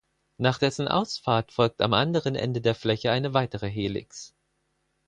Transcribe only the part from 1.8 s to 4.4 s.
anderen Ende der Fläche eine weitere Helix.